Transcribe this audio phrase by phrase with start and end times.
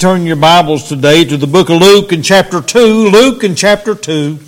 [0.00, 3.08] Turn your Bibles today to the book of Luke in chapter 2.
[3.08, 4.38] Luke in chapter 2.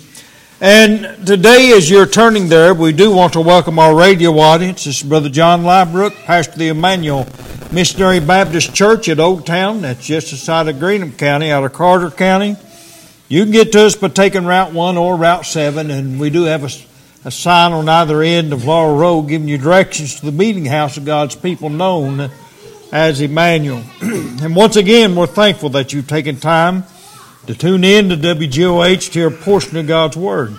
[0.61, 4.85] And today, as you're turning there, we do want to welcome our radio audience.
[4.85, 7.27] This is Brother John Liebrook, pastor of the Emmanuel
[7.69, 9.81] Missionary Baptist Church at Old Town.
[9.81, 12.55] That's just outside of Greenup County, out of Carter County.
[13.27, 16.43] You can get to us by taking Route 1 or Route 7, and we do
[16.43, 20.31] have a, a sign on either end of Laurel Road giving you directions to the
[20.31, 22.31] meeting house of God's people known
[22.91, 23.83] as Emmanuel.
[24.01, 26.83] and once again, we're thankful that you've taken time
[27.47, 30.55] to tune in to WGOH to hear a portion of God's Word.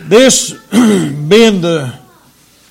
[0.00, 1.98] This being the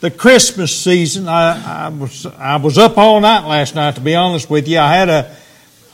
[0.02, 3.96] the Christmas season, I, I, was I was up all night last night.
[3.96, 5.36] To be honest with you, I had a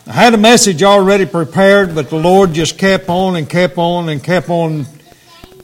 [0.07, 4.09] I had a message already prepared, but the Lord just kept on and kept on
[4.09, 4.85] and kept on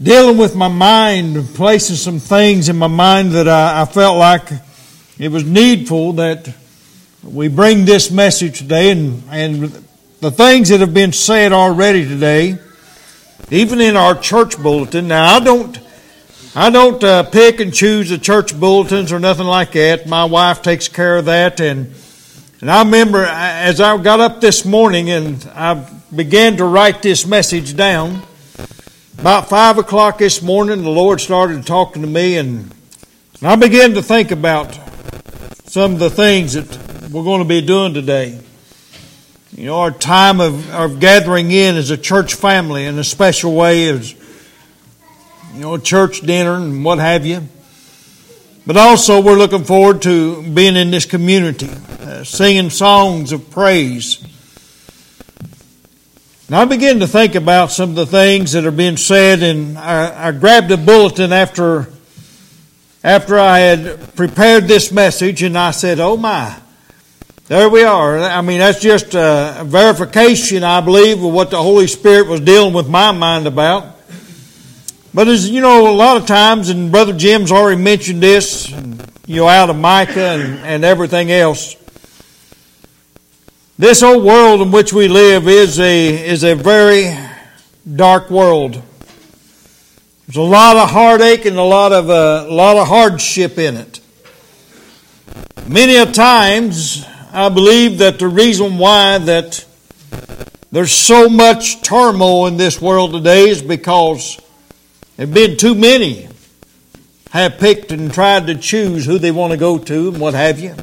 [0.01, 4.49] dealing with my mind, placing some things in my mind that I, I felt like
[5.19, 6.53] it was needful that
[7.23, 9.63] we bring this message today and, and
[10.19, 12.59] the things that have been said already today,
[13.49, 15.07] even in our church bulletin.
[15.07, 15.79] Now, I don't,
[16.55, 20.07] I don't uh, pick and choose the church bulletins or nothing like that.
[20.07, 21.59] My wife takes care of that.
[21.61, 21.95] And,
[22.61, 25.83] and I remember as I got up this morning and I
[26.15, 28.21] began to write this message down,
[29.17, 32.71] about five o'clock this morning, the Lord started talking to me and
[33.41, 34.86] I began to think about
[35.67, 38.39] some of the things that we're going to be doing today.
[39.51, 43.53] You know, our time of, of gathering in as a church family in a special
[43.53, 44.13] way is,
[45.53, 47.43] you know, church dinner and what have you.
[48.65, 54.23] But also, we're looking forward to being in this community, uh, singing songs of praise.
[56.47, 59.77] And I begin to think about some of the things that are being said, and
[59.77, 61.89] I, I grabbed a bulletin after
[63.07, 66.53] after I had prepared this message, and I said, Oh my,
[67.47, 68.17] there we are.
[68.17, 72.73] I mean, that's just a verification, I believe, of what the Holy Spirit was dealing
[72.73, 73.95] with my mind about.
[75.13, 78.69] But as you know, a lot of times, and Brother Jim's already mentioned this,
[79.25, 81.77] you know, out of Micah and, and everything else.
[83.77, 87.17] This old world in which we live is a, is a very
[87.89, 88.83] dark world.
[90.27, 93.77] There's a lot of heartache and a lot of uh, a lot of hardship in
[93.77, 94.01] it.
[95.65, 99.65] Many a times, I believe that the reason why that
[100.69, 104.37] there's so much turmoil in this world today is because
[105.15, 106.27] there've been too many
[107.29, 110.59] have picked and tried to choose who they want to go to and what have
[110.59, 110.75] you.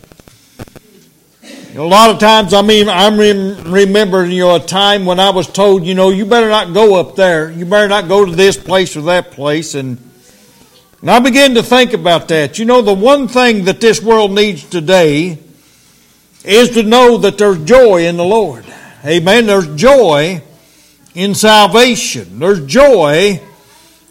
[1.76, 5.48] A lot of times, I mean, I remember, you know, a time when I was
[5.48, 7.50] told, you know, you better not go up there.
[7.50, 9.74] You better not go to this place or that place.
[9.74, 9.98] And,
[11.00, 12.60] and I began to think about that.
[12.60, 15.36] You know, the one thing that this world needs today
[16.44, 18.64] is to know that there's joy in the Lord.
[19.04, 19.46] Amen.
[19.46, 20.44] There's joy
[21.16, 22.38] in salvation.
[22.38, 23.40] There's joy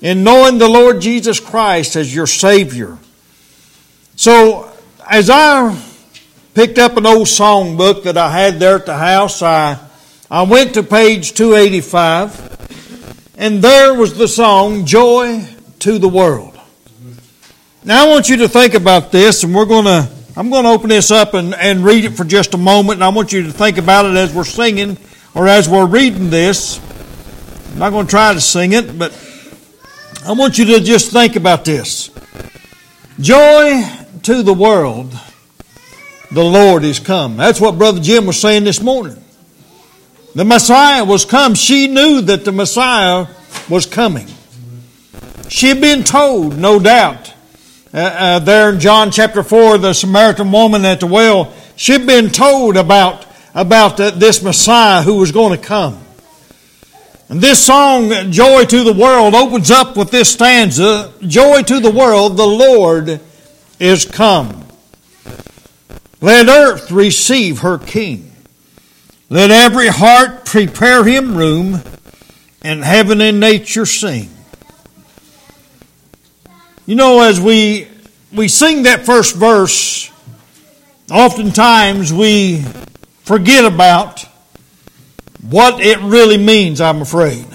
[0.02, 2.98] in knowing the Lord Jesus Christ as your Savior.
[4.18, 4.70] So,
[5.10, 5.74] as I
[6.54, 9.42] picked up an old song book that I had there at the house.
[9.42, 9.80] I,
[10.30, 15.48] I went to page 285, and there was the song, Joy
[15.80, 16.60] to the World.
[17.84, 20.70] Now I want you to think about this, and we're going to, I'm going to
[20.70, 23.44] open this up and, and read it for just a moment, and I want you
[23.44, 24.98] to think about it as we're singing
[25.34, 26.80] or as we're reading this.
[27.72, 29.12] I'm not going to try to sing it, but
[30.26, 32.12] I want you to just think about this.
[33.20, 33.84] Joy
[34.22, 35.14] to the world
[36.34, 37.38] the Lord is come.
[37.38, 39.24] That's what Brother Jim was saying this morning.
[40.34, 41.54] The Messiah was come.
[41.54, 43.28] She knew that the Messiah
[43.70, 44.28] was coming.
[45.48, 47.32] She had been told, no doubt,
[47.94, 52.30] uh, uh, there in John chapter 4, the Samaritan woman at the well, she'd been
[52.30, 56.00] told about, about this Messiah who was going to come.
[57.30, 61.92] And this song, Joy to the World, opens up with this stanza Joy to the
[61.92, 63.22] world, the Lord
[63.80, 64.63] is come.
[66.24, 68.32] Let earth receive her King.
[69.30, 71.82] Let every heart prepare him room,
[72.62, 74.30] and heaven and nature sing.
[76.86, 77.90] You know, as we
[78.32, 80.10] we sing that first verse,
[81.12, 82.62] oftentimes we
[83.24, 84.24] forget about
[85.42, 87.46] what it really means, I'm afraid.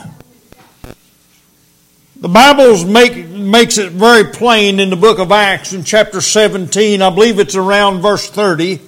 [2.20, 7.00] The Bible make, makes it very plain in the book of Acts in chapter 17,
[7.00, 8.80] I believe it's around verse 30,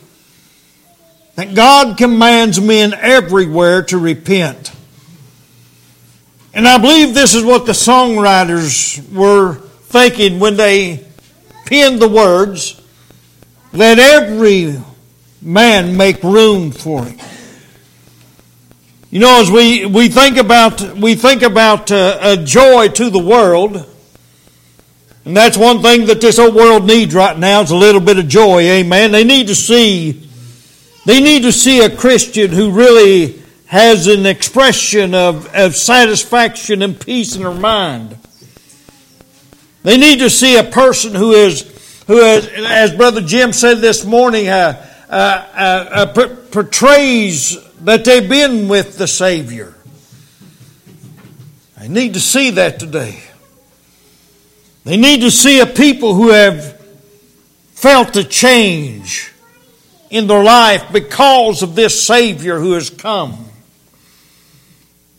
[1.37, 4.73] that God commands men everywhere to repent.
[6.53, 11.07] And I believe this is what the songwriters were thinking when they
[11.67, 12.83] penned the words,
[13.73, 14.77] let every
[15.41, 17.17] man make room for him.
[19.13, 23.19] You know, as we, we think about, we think about uh, a joy to the
[23.19, 23.85] world,
[25.25, 28.21] and that's one thing that this old world needs right now is a little bit
[28.21, 29.11] of joy, amen.
[29.11, 30.29] They need to see,
[31.07, 36.99] they need to see a Christian who really has an expression of, of satisfaction and
[36.99, 38.17] peace in her mind.
[39.83, 41.63] They need to see a person who is,
[42.07, 48.29] who is, as Brother Jim said this morning, uh, uh, uh, uh portrays that they've
[48.29, 49.75] been with the Savior.
[51.79, 53.23] They need to see that today.
[54.85, 56.79] They need to see a people who have
[57.73, 59.33] felt a change
[60.11, 63.47] in their life because of this Savior who has come.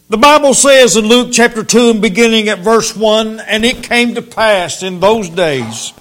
[0.10, 4.16] The Bible says in Luke chapter 2 and beginning at verse 1 And it came
[4.16, 5.94] to pass in those days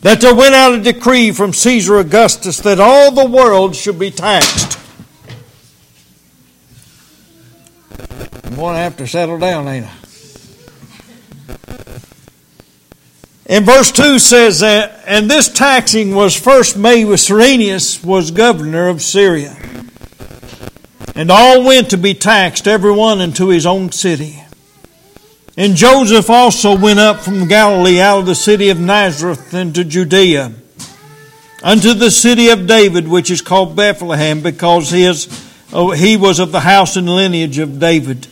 [0.00, 4.10] that there went out a decree from Caesar Augustus that all the world should be
[4.10, 4.79] taxed.
[8.50, 9.92] I'm going to have to settle down, ain't I?
[13.46, 18.88] In verse 2 says that, and this taxing was first made with Cyrenius was governor
[18.88, 19.56] of Syria.
[21.14, 24.42] And all went to be taxed, every one into his own city.
[25.56, 30.52] And Joseph also went up from Galilee out of the city of Nazareth into Judea,
[31.62, 35.28] unto the city of David, which is called Bethlehem, because his,
[35.72, 38.26] oh, he was of the house and lineage of David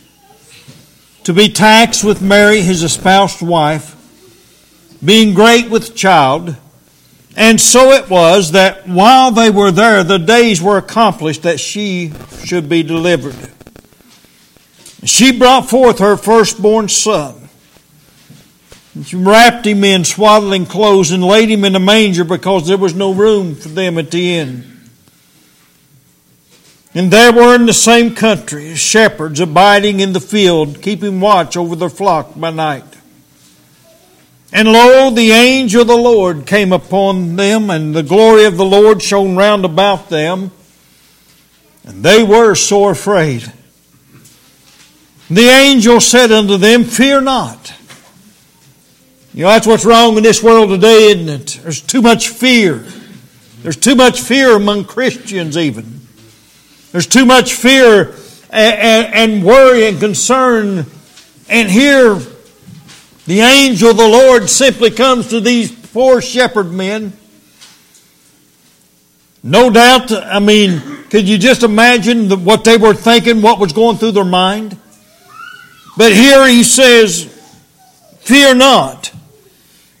[1.29, 3.95] to be taxed with Mary, his espoused wife,
[5.05, 6.55] being great with child.
[7.37, 12.11] And so it was that while they were there, the days were accomplished that she
[12.43, 13.35] should be delivered.
[15.03, 17.47] She brought forth her firstborn son.
[18.95, 22.75] And she wrapped him in swaddling clothes and laid him in a manger because there
[22.75, 24.78] was no room for them at the inn.
[26.93, 31.75] And there were in the same country shepherds abiding in the field, keeping watch over
[31.75, 32.83] their flock by night.
[34.51, 38.65] And lo, the angel of the Lord came upon them, and the glory of the
[38.65, 40.51] Lord shone round about them,
[41.85, 43.53] and they were sore afraid.
[45.29, 47.73] The angel said unto them, Fear not.
[49.35, 51.59] You know, that's what's wrong in this world today, isn't it?
[51.61, 52.83] There's too much fear.
[53.61, 55.98] There's too much fear among Christians, even.
[56.91, 58.15] There's too much fear
[58.49, 60.85] and, and, worry and concern.
[61.47, 62.15] And here,
[63.27, 67.13] the angel of the Lord simply comes to these poor shepherd men.
[69.43, 73.97] No doubt, I mean, could you just imagine what they were thinking, what was going
[73.97, 74.77] through their mind?
[75.95, 77.25] But here he says,
[78.21, 79.07] Fear not,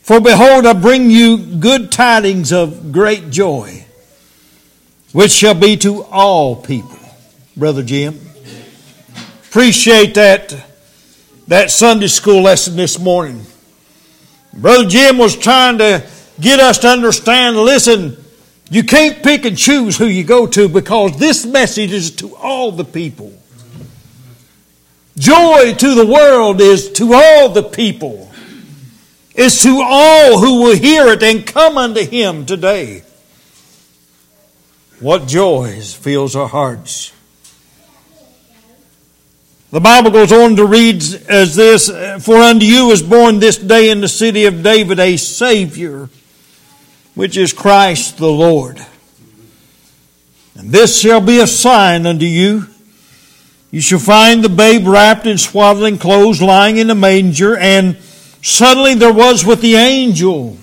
[0.01, 3.78] for behold, I bring you good tidings of great joy
[5.11, 6.97] which shall be to all people.
[7.57, 8.19] Brother Jim.
[9.49, 10.55] Appreciate that,
[11.47, 13.41] that Sunday school lesson this morning.
[14.53, 16.05] Brother Jim was trying to
[16.39, 18.23] get us to understand listen,
[18.69, 22.71] you can't pick and choose who you go to because this message is to all
[22.71, 23.33] the people.
[25.17, 28.31] Joy to the world is to all the people.
[29.35, 33.03] It's to all who will hear it and come unto Him today.
[34.99, 37.13] What joys fills our hearts.
[39.71, 41.89] The Bible goes on to read as this,
[42.25, 46.09] For unto you is born this day in the city of David a Savior,
[47.15, 48.85] which is Christ the Lord.
[50.55, 52.67] And this shall be a sign unto you.
[53.71, 57.95] You shall find the babe wrapped in swaddling clothes, lying in a manger, and
[58.41, 60.57] suddenly there was with the angel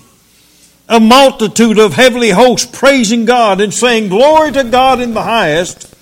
[0.89, 5.93] a multitude of heavenly hosts praising God and saying, Glory to God in the highest,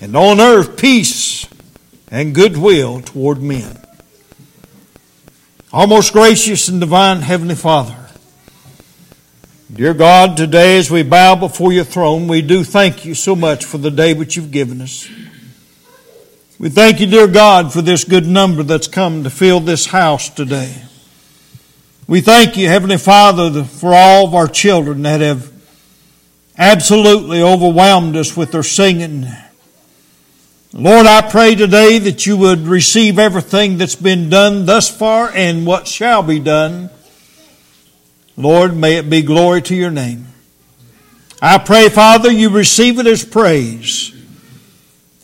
[0.00, 1.48] and on earth peace
[2.08, 3.78] and goodwill toward men.
[5.72, 7.96] Our most gracious and divine Heavenly Father,
[9.72, 13.64] dear God, today as we bow before your throne, we do thank you so much
[13.64, 15.08] for the day which you've given us.
[16.58, 20.28] We thank you, dear God, for this good number that's come to fill this house
[20.28, 20.82] today.
[22.12, 25.50] We thank you, Heavenly Father, for all of our children that have
[26.58, 29.26] absolutely overwhelmed us with their singing.
[30.74, 35.64] Lord, I pray today that you would receive everything that's been done thus far and
[35.64, 36.90] what shall be done.
[38.36, 40.26] Lord, may it be glory to your name.
[41.40, 44.14] I pray, Father, you receive it as praise.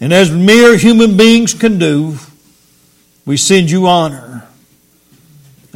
[0.01, 2.17] And as mere human beings can do,
[3.27, 4.48] we send you honor.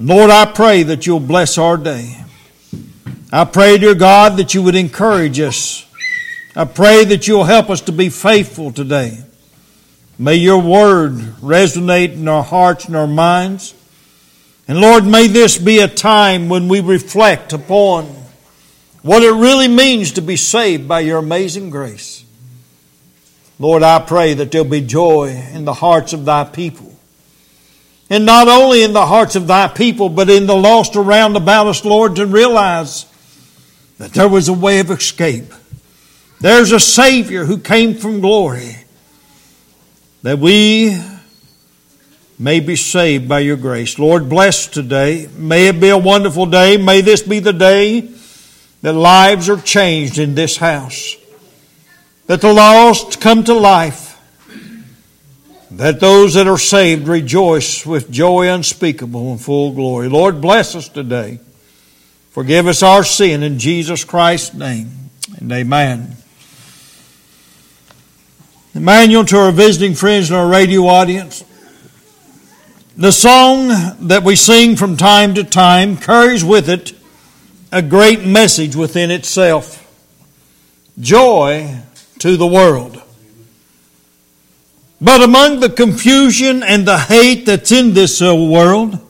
[0.03, 2.25] And Lord, I pray that you'll bless our day.
[3.33, 5.87] I pray, dear God, that you would encourage us.
[6.57, 9.19] I pray that you'll help us to be faithful today.
[10.19, 13.75] May your word resonate in our hearts and our minds.
[14.67, 18.07] And Lord, may this be a time when we reflect upon
[19.03, 22.25] what it really means to be saved by your amazing grace.
[23.61, 26.92] Lord, I pray that there'll be joy in the hearts of thy people.
[28.13, 31.67] And not only in the hearts of thy people, but in the lost around about
[31.67, 33.07] us, Lord, to realize
[33.97, 35.51] that there was a way of escape.
[36.39, 38.77] There's a Savior who came from glory
[40.21, 40.95] that we
[42.39, 43.99] may be saved by your grace.
[43.99, 45.27] Lord, bless today.
[45.35, 46.77] May it be a wonderful day.
[46.77, 48.11] May this be the day
[48.83, 51.17] that lives are changed in this house,
[52.27, 54.12] that the lost come to life,
[55.77, 60.09] that those that are saved rejoice with joy unspeakable and full glory.
[60.09, 61.41] Lord, bless us today.
[62.31, 64.91] Forgive us our sin in Jesus Christ's name.
[65.39, 66.17] And amen.
[68.75, 71.45] Emmanuel, to our visiting friends and our radio audience,
[72.97, 73.69] the song
[74.09, 76.93] that we sing from time to time carries with it
[77.71, 79.79] a great message within itself
[80.99, 81.79] joy
[82.19, 83.03] to the world.
[85.03, 89.01] But among the confusion and the hate that's in this uh, world,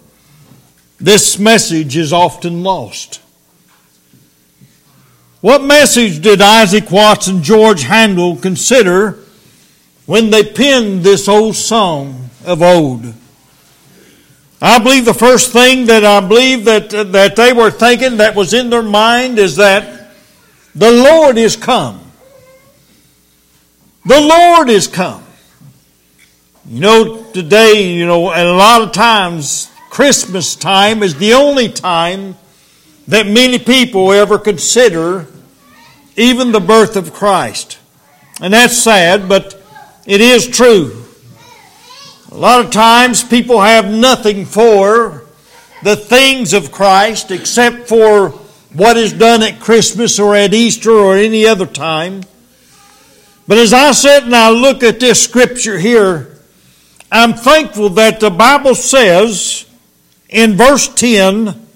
[0.99, 3.21] this message is often lost.
[5.43, 9.19] What message did Isaac Watts and George Handel consider
[10.07, 13.13] when they penned this old song of old.
[14.63, 18.55] I believe the first thing that I believe that, that they were thinking that was
[18.55, 20.15] in their mind is that
[20.75, 22.01] the Lord is come.
[24.07, 25.23] The Lord is come.
[26.65, 32.37] You know, today, you know, a lot of times, Christmas time is the only time
[33.09, 35.27] that many people ever consider
[36.15, 37.81] even the birth of Christ.
[38.41, 39.61] And that's sad, but
[40.07, 41.05] it is true.
[42.31, 45.25] A lot of times people have nothing for
[45.83, 48.29] the things of Christ except for
[48.73, 52.23] what is done at Christmas or at Easter or any other time.
[53.49, 56.32] But as I sit and I look at this scripture here,
[57.15, 59.67] I'm thankful that the Bible says
[60.31, 61.67] in verse 10,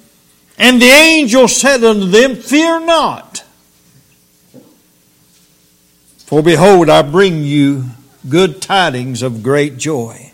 [0.57, 3.45] and the angel said unto them, Fear not.
[6.25, 7.85] For behold, I bring you
[8.27, 10.33] good tidings of great joy,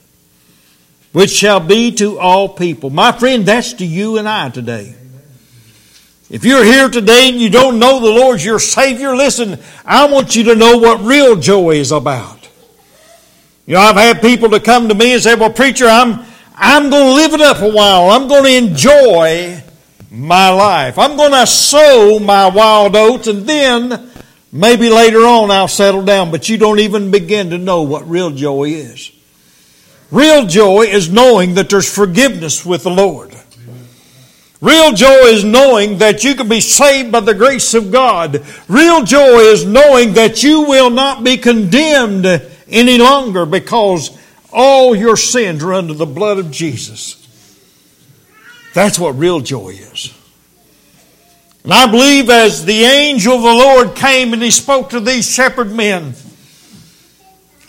[1.10, 2.88] which shall be to all people.
[2.88, 4.94] My friend, that's to you and I today.
[6.30, 10.36] If you're here today and you don't know the Lord's your Savior, listen, I want
[10.36, 12.41] you to know what real joy is about.
[13.66, 16.90] You know, I've had people to come to me and say, well, preacher, I'm, I'm
[16.90, 18.10] going to live it up a while.
[18.10, 19.62] I'm going to enjoy
[20.10, 20.98] my life.
[20.98, 24.10] I'm going to sow my wild oats and then
[24.54, 28.30] Maybe later on I'll settle down, but you don't even begin to know what real
[28.30, 29.10] joy is.
[30.10, 33.34] Real joy is knowing that there's forgiveness with the Lord.
[34.60, 38.44] Real joy is knowing that you can be saved by the grace of God.
[38.68, 42.26] Real joy is knowing that you will not be condemned
[42.72, 44.18] any longer because
[44.52, 47.18] all your sins are under the blood of Jesus.
[48.74, 50.16] That's what real joy is.
[51.64, 55.30] And I believe as the angel of the Lord came and he spoke to these
[55.30, 56.14] shepherd men,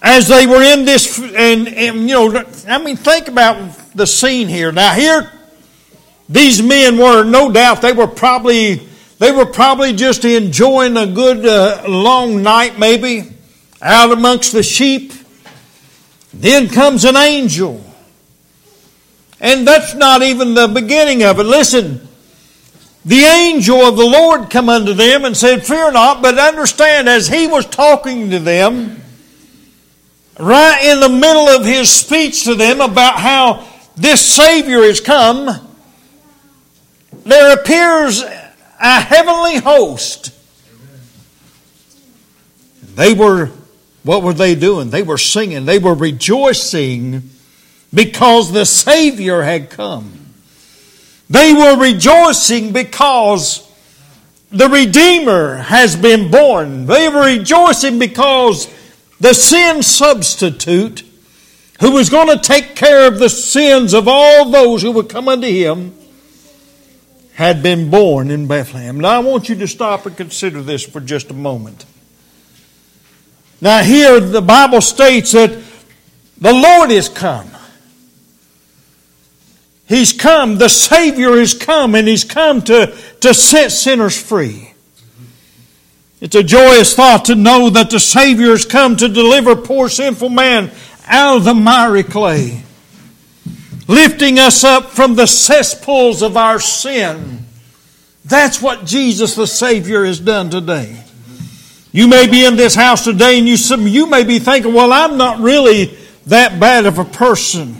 [0.01, 4.49] as they were in this, and, and, you know, I mean, think about the scene
[4.49, 4.71] here.
[4.71, 5.31] Now, here,
[6.27, 8.85] these men were, no doubt, they were probably,
[9.19, 13.32] they were probably just enjoying a good uh, long night, maybe,
[13.83, 15.13] out amongst the sheep.
[16.33, 17.83] Then comes an angel.
[19.39, 21.43] And that's not even the beginning of it.
[21.43, 22.07] Listen,
[23.05, 27.27] the angel of the Lord come unto them and said, Fear not, but understand as
[27.27, 29.01] he was talking to them,
[30.39, 35.69] right in the middle of his speech to them about how this Savior has come,
[37.25, 40.31] there appears a heavenly host.
[42.95, 43.51] They were,
[44.03, 44.89] what were they doing?
[44.89, 47.29] They were singing, they were rejoicing
[47.93, 50.19] because the Savior had come.
[51.29, 53.69] They were rejoicing because
[54.51, 56.85] the Redeemer has been born.
[56.85, 58.67] They were rejoicing because
[59.19, 61.03] the sin substitute,
[61.79, 65.27] who was going to take care of the sins of all those who would come
[65.27, 65.95] unto him,
[67.33, 68.99] had been born in Bethlehem.
[68.99, 71.85] Now I want you to stop and consider this for just a moment.
[73.63, 75.57] Now, here the Bible states that
[76.37, 77.49] the Lord is come.
[79.87, 84.73] He's come, the Savior has come, and He's come to, to set sinners free.
[86.19, 90.27] It's a joyous thought to know that the Savior has come to deliver poor sinful
[90.27, 90.69] man
[91.07, 92.63] out of the miry clay,
[93.87, 97.45] lifting us up from the cesspools of our sin.
[98.25, 100.99] That's what Jesus the Savior has done today.
[101.93, 103.55] You may be in this house today and you,
[103.87, 105.95] you may be thinking, well, I'm not really
[106.25, 107.77] that bad of a person.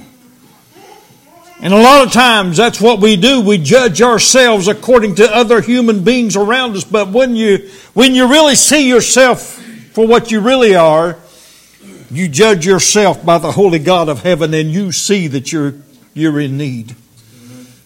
[1.59, 3.41] And a lot of times that's what we do.
[3.41, 6.83] We judge ourselves according to other human beings around us.
[6.83, 9.41] But when you, when you really see yourself
[9.93, 11.17] for what you really are,
[12.11, 15.73] you judge yourself by the Holy God of heaven and you see that you're,
[16.13, 16.95] you're in need.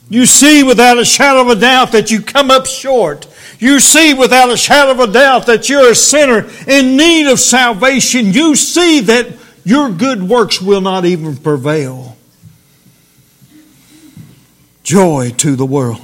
[0.09, 3.27] You see without a shadow of a doubt that you come up short.
[3.59, 7.39] You see without a shadow of a doubt that you're a sinner in need of
[7.39, 8.33] salvation.
[8.33, 9.27] You see that
[9.63, 12.15] your good works will not even prevail.
[14.83, 16.01] Joy to the world.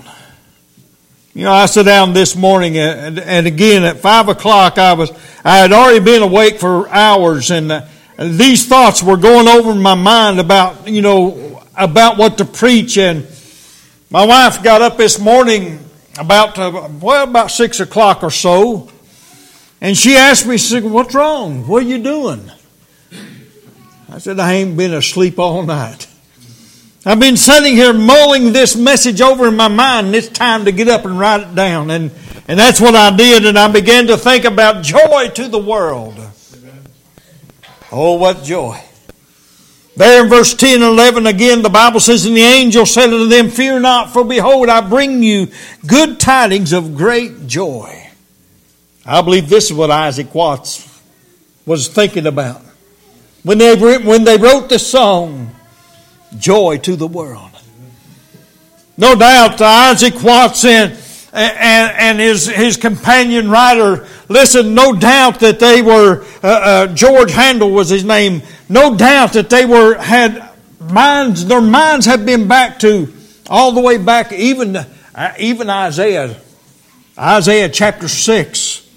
[1.33, 5.12] You know, I sat down this morning and, and again at five o'clock I was,
[5.43, 7.88] I had already been awake for hours and uh,
[8.19, 13.25] these thoughts were going over my mind about, you know, about what to preach and
[14.12, 15.79] my wife got up this morning
[16.17, 18.89] about, uh, well, about six o'clock or so
[19.84, 21.67] and she asked me, she said, what's wrong?
[21.67, 22.50] What are you doing?
[24.10, 26.08] I said, I ain't been asleep all night.
[27.05, 30.15] I've been sitting here mulling this message over in my mind.
[30.15, 31.91] It's time to get up and write it down.
[31.91, 32.12] And,
[32.48, 33.46] and that's what I did.
[33.46, 36.17] And I began to think about joy to the world.
[37.91, 38.82] Oh, what joy.
[39.95, 43.27] There in verse 10 and 11 again, the Bible says, And the angel said unto
[43.27, 45.50] them, Fear not, for behold, I bring you
[45.85, 48.09] good tidings of great joy.
[49.05, 50.89] I believe this is what Isaac Watts
[51.65, 52.62] was thinking about.
[53.43, 55.53] When they, when they wrote the song,
[56.38, 57.51] joy to the world.
[58.97, 60.97] No doubt Isaac Watts and,
[61.33, 67.31] and and his, his companion writer, listen, no doubt that they were, uh, uh, George
[67.31, 70.49] Handel was his name, no doubt that they were, had
[70.79, 73.11] minds, their minds have been back to,
[73.50, 76.39] all the way back, even, uh, even Isaiah,
[77.17, 78.89] Isaiah chapter 6.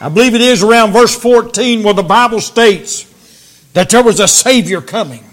[0.00, 3.04] I believe it is around verse 14 where the Bible states
[3.74, 5.24] that there was a Savior coming.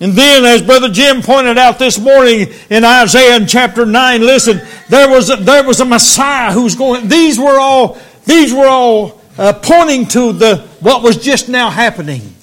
[0.00, 4.66] And then, as Brother Jim pointed out this morning in Isaiah in chapter 9, listen,
[4.90, 9.20] there was a, there was a Messiah who's going, these were all, these were all
[9.38, 12.34] uh, pointing to the, what was just now happening.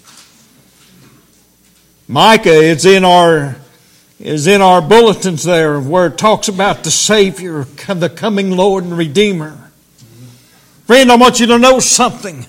[2.08, 3.58] Micah is in our,
[4.18, 8.98] is in our bulletins there where it talks about the Savior, the coming Lord and
[8.98, 9.70] Redeemer.
[10.86, 12.46] Friend, I want you to know something.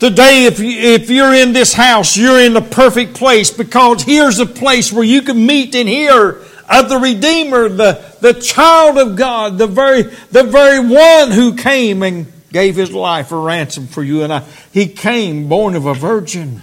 [0.00, 4.40] Today, if, you, if you're in this house, you're in the perfect place because here's
[4.40, 9.16] a place where you can meet and hear of the Redeemer, the, the child of
[9.16, 14.02] God, the very, the very one who came and gave his life a ransom for
[14.02, 14.40] you and I.
[14.72, 16.62] He came born of a virgin.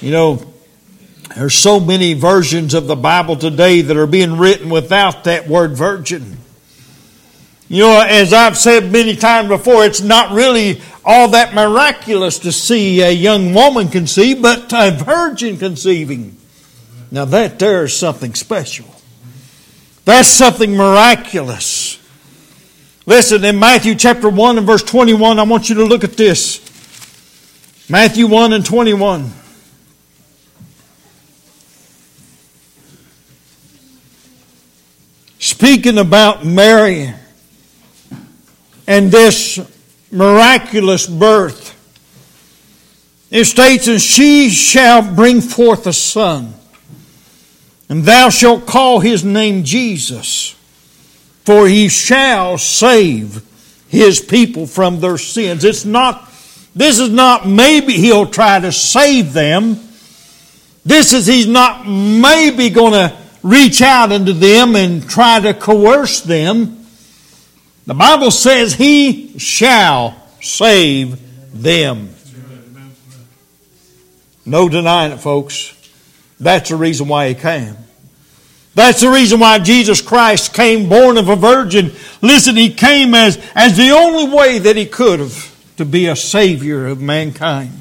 [0.00, 0.52] You know,
[1.36, 5.72] there's so many versions of the Bible today that are being written without that word
[5.72, 6.38] virgin.
[7.68, 12.52] You know, as I've said many times before, it's not really all that miraculous to
[12.52, 16.36] see a young woman conceive, but a virgin conceiving.
[17.12, 18.86] Now that there is something special.
[20.06, 21.98] That's something miraculous.
[23.04, 26.58] Listen, in Matthew chapter 1 and verse 21, I want you to look at this.
[27.88, 29.30] Matthew 1 and 21.
[35.38, 37.12] Speaking about Mary
[38.86, 39.60] and this
[40.10, 41.78] miraculous birth.
[43.30, 46.54] It states, And she shall bring forth a son,
[47.92, 50.56] and thou shalt call his name Jesus,
[51.44, 53.42] for he shall save
[53.86, 55.62] his people from their sins.
[55.62, 56.26] It's not,
[56.74, 59.78] this is not maybe he'll try to save them.
[60.86, 66.22] This is, he's not maybe going to reach out into them and try to coerce
[66.22, 66.86] them.
[67.84, 71.20] The Bible says he shall save
[71.52, 72.08] them.
[74.46, 75.81] No denying it, folks.
[76.42, 77.76] That's the reason why he came.
[78.74, 81.92] That's the reason why Jesus Christ came born of a virgin.
[82.20, 86.16] Listen, he came as, as the only way that he could have to be a
[86.16, 87.72] savior of mankind.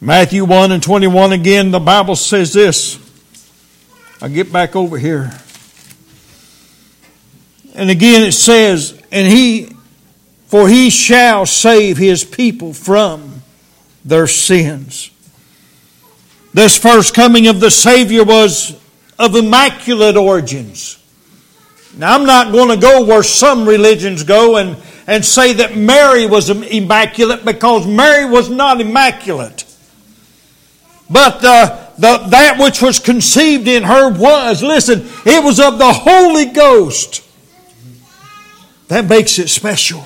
[0.00, 2.98] Matthew 1 and 21 again, the Bible says this.
[4.22, 5.32] I'll get back over here.
[7.74, 9.70] And again it says, and he,
[10.46, 13.42] for he shall save his people from
[14.04, 15.10] their sins.
[16.54, 18.80] This first coming of the Savior was
[19.18, 21.02] of immaculate origins.
[21.96, 24.76] Now, I'm not going to go where some religions go and,
[25.08, 29.64] and say that Mary was immaculate because Mary was not immaculate.
[31.10, 35.92] But the, the, that which was conceived in her was, listen, it was of the
[35.92, 37.22] Holy Ghost.
[38.88, 40.04] That makes it special.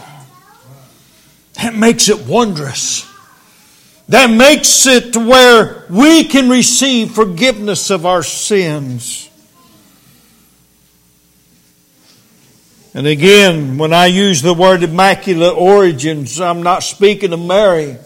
[1.54, 3.06] That makes it wondrous.
[4.08, 9.28] That makes it where we can receive forgiveness of our sins.
[12.94, 17.96] And again, when I use the word immaculate origins, I'm not speaking of Mary.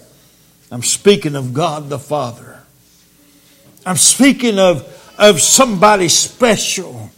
[0.71, 2.61] I'm speaking of God the Father.
[3.87, 7.11] I'm speaking of, of somebody special.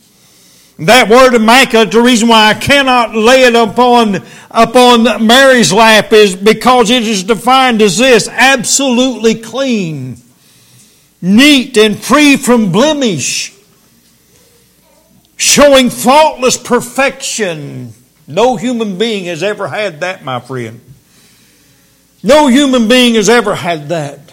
[0.78, 6.34] That word immaculate, the reason why I cannot lay it upon, upon Mary's lap is
[6.34, 10.16] because it is defined as this absolutely clean,
[11.22, 13.54] neat, and free from blemish,
[15.36, 17.92] showing faultless perfection.
[18.26, 20.80] No human being has ever had that, my friend.
[22.22, 24.24] No human being has ever had that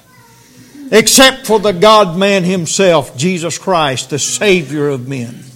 [0.91, 5.50] except for the God man himself, Jesus Christ, the Savior of men.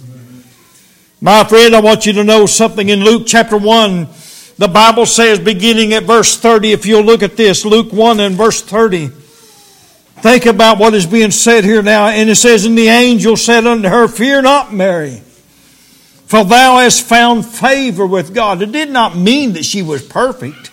[1.20, 4.06] My friend, I want you to know something in Luke chapter 1.
[4.58, 8.34] The Bible says, beginning at verse 30, if you'll look at this, Luke 1 and
[8.34, 9.08] verse 30.
[9.08, 12.08] Think about what is being said here now.
[12.08, 15.22] And it says, And the angel said unto her, Fear not, Mary,
[16.26, 18.60] for thou hast found favor with God.
[18.60, 20.70] It did not mean that she was perfect.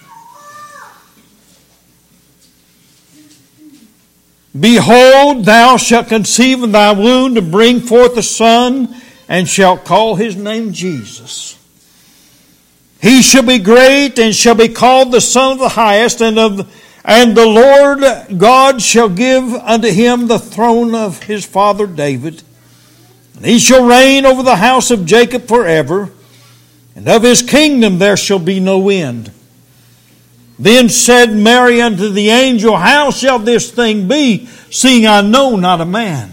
[4.57, 8.93] Behold, thou shalt conceive in thy womb to bring forth a son
[9.27, 11.57] and shall call his name Jesus.
[13.01, 16.73] He shall be great and shall be called the Son of the Highest, and of
[17.05, 22.41] and the Lord God shall give unto him the throne of his father David.
[23.35, 26.11] And he shall reign over the house of Jacob forever,
[26.95, 29.31] and of his kingdom there shall be no end.
[30.57, 35.81] Then said Mary unto the angel, How shall this thing be, seeing I know not
[35.81, 36.31] a man?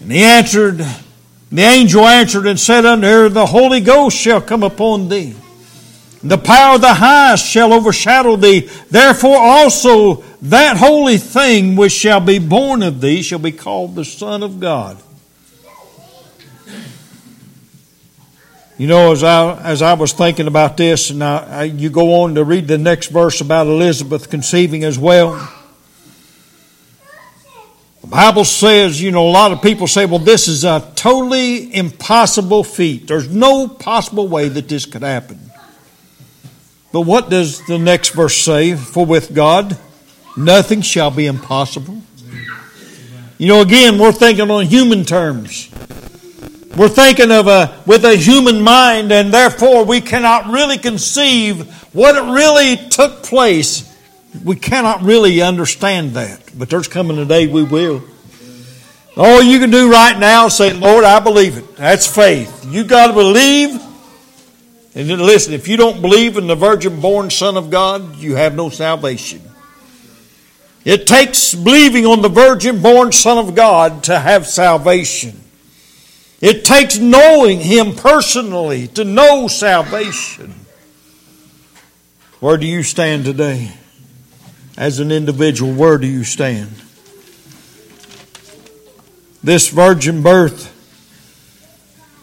[0.00, 0.84] And he answered,
[1.50, 5.34] the angel answered and said unto her, The Holy Ghost shall come upon thee.
[6.22, 8.68] The power of the highest shall overshadow thee.
[8.90, 14.04] Therefore also that holy thing which shall be born of thee shall be called the
[14.04, 14.98] Son of God.
[18.76, 22.22] You know, as I, as I was thinking about this, and I, I, you go
[22.22, 25.36] on to read the next verse about Elizabeth conceiving as well.
[28.00, 31.74] The Bible says, you know, a lot of people say, well, this is a totally
[31.74, 33.06] impossible feat.
[33.06, 35.38] There's no possible way that this could happen.
[36.92, 38.74] But what does the next verse say?
[38.74, 39.78] For with God,
[40.36, 42.02] nothing shall be impossible.
[43.38, 45.70] You know, again, we're thinking on human terms.
[46.76, 52.14] We're thinking of a, with a human mind, and therefore we cannot really conceive what
[52.34, 53.89] really took place
[54.44, 58.02] we cannot really understand that, but there's coming a day we will.
[59.16, 61.76] All you can do right now is say, Lord, I believe it.
[61.76, 62.64] That's faith.
[62.66, 63.70] You got to believe.
[64.94, 68.36] And then listen, if you don't believe in the virgin born Son of God, you
[68.36, 69.42] have no salvation.
[70.84, 75.38] It takes believing on the virgin born Son of God to have salvation.
[76.40, 80.54] It takes knowing Him personally to know salvation.
[82.38, 83.72] Where do you stand today?
[84.80, 86.70] As an individual, where do you stand?
[89.44, 90.74] This virgin birth,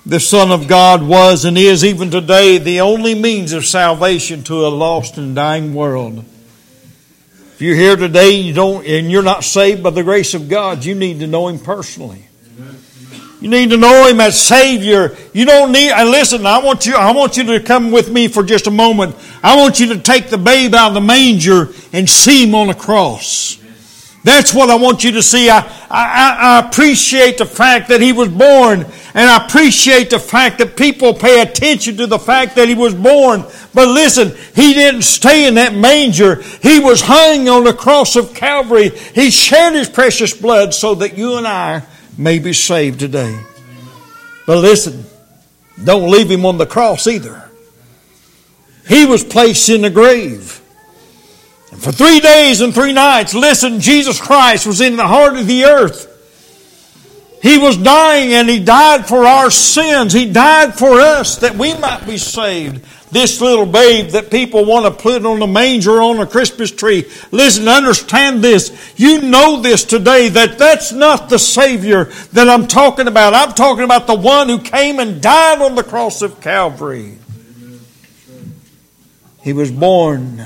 [0.08, 4.66] the Son of God was and is even today the only means of salvation to
[4.66, 6.18] a lost and dying world.
[6.18, 10.84] If you're here today you don't, and you're not saved by the grace of God,
[10.84, 12.27] you need to know Him personally.
[13.40, 15.16] You need to know Him as Savior.
[15.32, 18.28] You don't need, and listen, I want you, I want you to come with me
[18.28, 19.16] for just a moment.
[19.44, 22.68] I want you to take the babe out of the manger and see Him on
[22.68, 23.62] the cross.
[24.24, 25.50] That's what I want you to see.
[25.50, 28.82] I, I, I appreciate the fact that He was born,
[29.14, 32.96] and I appreciate the fact that people pay attention to the fact that He was
[32.96, 33.46] born.
[33.72, 36.42] But listen, He didn't stay in that manger.
[36.42, 38.90] He was hung on the cross of Calvary.
[38.90, 41.84] He shed His precious blood so that you and I
[42.18, 43.40] may be saved today.
[44.46, 45.06] But listen,
[45.84, 47.50] don't leave him on the cross either.
[48.88, 50.62] He was placed in the grave.
[51.72, 55.48] And for three days and three nights, listen, Jesus Christ was in the heart of
[55.48, 56.14] the earth.
[57.42, 60.14] He was dying and He died for our sins.
[60.14, 64.86] He died for us that we might be saved this little babe that people want
[64.86, 67.10] to put on a manger on a Christmas tree.
[67.32, 68.94] Listen, understand this.
[68.98, 73.34] You know this today that that's not the Savior that I'm talking about.
[73.34, 77.18] I'm talking about the one who came and died on the cross of Calvary.
[79.42, 80.46] He was born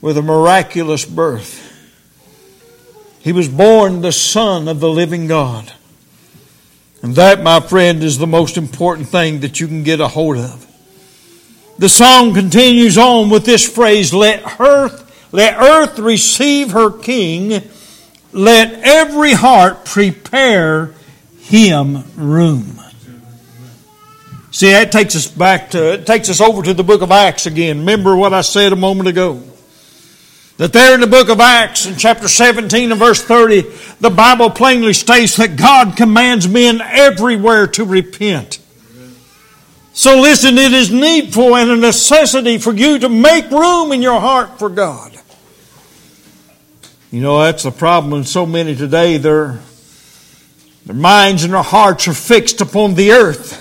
[0.00, 1.60] with a miraculous birth.
[3.20, 5.72] He was born the Son of the living God.
[7.02, 10.38] And that, my friend, is the most important thing that you can get a hold
[10.38, 10.71] of.
[11.82, 17.60] The song continues on with this phrase, let earth, let earth receive her king.
[18.30, 20.94] Let every heart prepare
[21.40, 22.78] him room.
[24.52, 27.46] See, that takes us back to, it takes us over to the book of Acts
[27.46, 27.80] again.
[27.80, 29.42] Remember what I said a moment ago.
[30.58, 33.62] That there in the book of Acts, in chapter 17 and verse 30,
[33.98, 38.60] the Bible plainly states that God commands men everywhere to repent.
[39.94, 44.20] So listen, it is needful and a necessity for you to make room in your
[44.20, 45.18] heart for God.
[47.10, 49.18] You know, that's the problem in so many today.
[49.18, 49.60] Their,
[50.86, 53.58] their minds and their hearts are fixed upon the earth.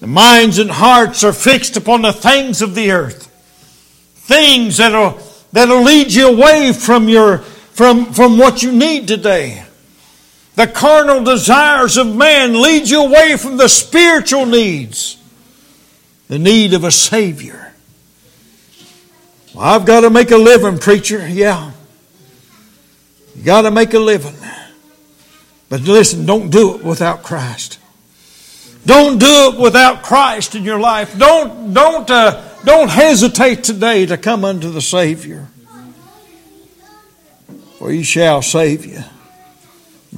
[0.00, 3.26] The minds and hearts are fixed upon the things of the earth.
[4.14, 5.20] Things that'll,
[5.52, 9.65] that'll lead you away from your, from, from what you need today.
[10.56, 15.22] The carnal desires of man lead you away from the spiritual needs.
[16.28, 17.74] The need of a Savior.
[19.54, 21.26] Well, I've got to make a living, preacher.
[21.28, 21.72] Yeah.
[23.36, 24.34] You got to make a living.
[25.68, 27.78] But listen, don't do it without Christ.
[28.86, 31.18] Don't do it without Christ in your life.
[31.18, 35.48] Don't, don't, uh, don't hesitate today to come unto the Savior.
[37.78, 39.02] For he shall save you.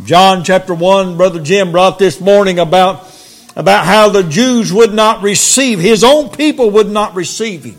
[0.05, 3.09] John chapter 1, Brother Jim brought this morning about,
[3.57, 7.79] about how the Jews would not receive, his own people would not receive him.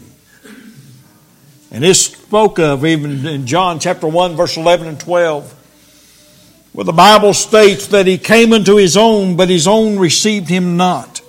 [1.71, 5.55] And this spoke of even in John chapter 1, verse 11 and 12
[6.71, 10.77] where the Bible states that he came unto his own, but his own received him
[10.77, 11.21] not.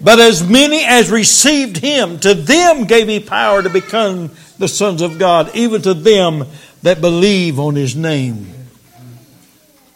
[0.00, 5.00] But as many as received him, to them gave he power to become the sons
[5.00, 6.46] of God, even to them
[6.82, 8.61] that believe on his name.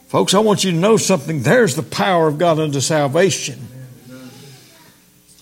[0.06, 1.42] Folks, I want you to know something.
[1.42, 3.66] There's the power of God unto salvation.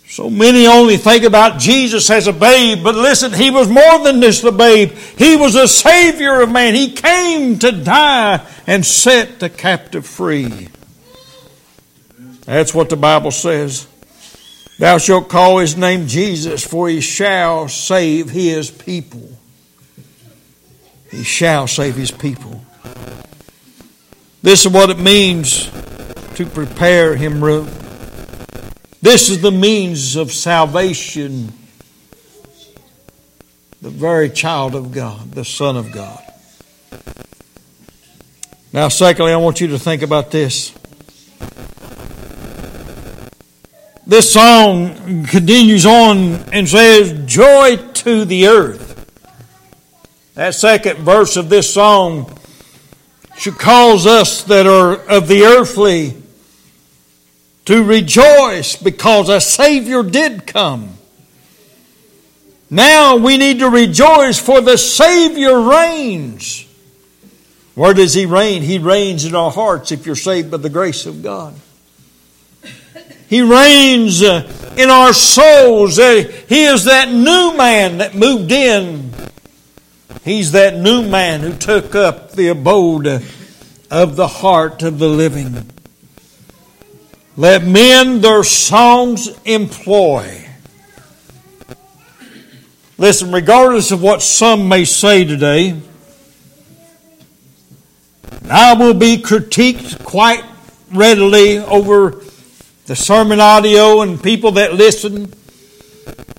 [0.06, 4.22] So many only think about Jesus as a babe, but listen, he was more than
[4.22, 4.92] just a babe.
[4.92, 6.74] He was a savior of man.
[6.74, 10.68] He came to die and set the captive free.
[12.46, 13.88] That's what the Bible says.
[14.78, 19.28] Thou shalt call his name Jesus, for he shall save his people.
[21.10, 22.64] He shall save his people.
[24.44, 25.70] This is what it means
[26.34, 27.64] to prepare him room.
[29.00, 31.50] This is the means of salvation.
[33.80, 36.22] The very child of God, the Son of God.
[38.70, 40.74] Now, secondly, I want you to think about this.
[44.06, 48.90] This song continues on and says, Joy to the earth.
[50.34, 52.30] That second verse of this song
[53.36, 56.14] should cause us that are of the earthly
[57.64, 60.90] to rejoice because a Savior did come.
[62.70, 66.66] Now we need to rejoice for the Savior reigns.
[67.74, 68.62] Where does He reign?
[68.62, 71.54] He reigns in our hearts if you're saved by the grace of God.
[73.28, 75.98] He reigns uh, in our souls.
[75.98, 79.13] Uh, he is that new man that moved in.
[80.24, 83.22] He's that new man who took up the abode
[83.90, 85.70] of the heart of the living.
[87.36, 90.48] Let men their songs employ.
[92.96, 95.78] Listen, regardless of what some may say today,
[98.48, 100.44] I will be critiqued quite
[100.90, 102.22] readily over
[102.86, 105.32] the SermonAudio and people that listen.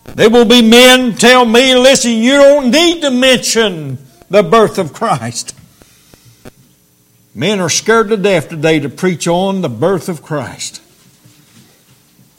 [0.05, 3.97] There will be men tell me, listen, you don't need to mention
[4.29, 5.55] the birth of Christ.
[7.33, 10.81] Men are scared to death today to preach on the birth of Christ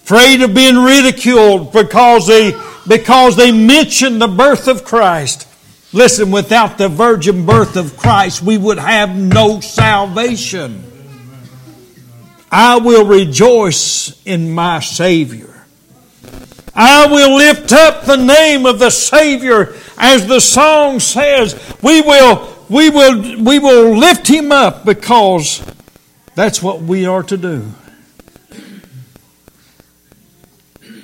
[0.07, 2.53] afraid of being ridiculed because they,
[2.87, 5.49] because they mention the birth of Christ.
[5.93, 10.85] Listen, without the virgin birth of Christ, we would have no salvation.
[12.53, 15.56] I will rejoice in my Savior.
[16.77, 21.59] I will lift up the name of the Savior as the song says.
[21.83, 25.65] We will, we will, we will lift him up because
[26.35, 27.73] that's what we are to do.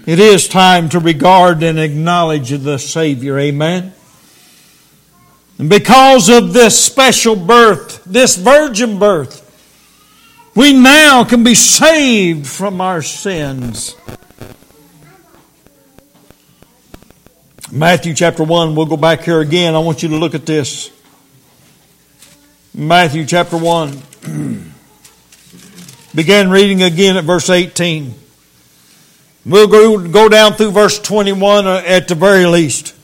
[0.05, 3.39] It is time to regard and acknowledge the Savior.
[3.39, 3.95] Amen.
[5.59, 9.39] And because of this special birth, this virgin birth,
[10.55, 13.97] we now can be saved from our sins.
[17.75, 19.75] Matthew chapter 1, we'll go back here again.
[19.75, 20.91] I want you to look at this.
[22.75, 24.03] Matthew chapter 1.
[26.15, 28.15] Begin reading again at verse 18.
[29.47, 32.95] We'll go, go down through verse 21 uh, at the very least.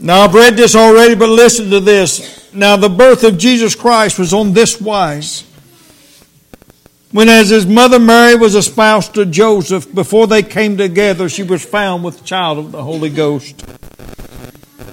[0.00, 2.52] Now, I've read this already, but listen to this.
[2.52, 5.47] Now, the birth of Jesus Christ was on this wise.
[7.10, 11.64] When, as his mother Mary was espoused to Joseph, before they came together, she was
[11.64, 13.64] found with child of the Holy Ghost.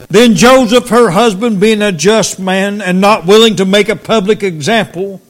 [0.10, 4.44] Then Joseph, her husband, being a just man and not willing to make a public
[4.44, 5.22] example,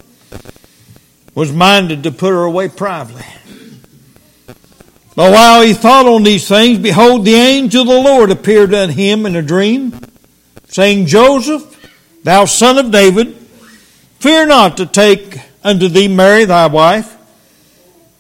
[1.33, 3.25] was minded to put her away privately.
[5.15, 8.93] But while he thought on these things, behold, the angel of the Lord appeared unto
[8.93, 9.99] him in a dream,
[10.67, 11.71] saying, Joseph,
[12.23, 13.33] thou son of David,
[14.19, 17.17] fear not to take unto thee Mary thy wife,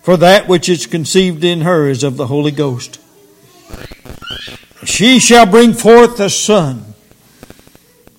[0.01, 2.99] for that which is conceived in her is of the Holy Ghost.
[4.83, 6.83] She shall bring forth a son,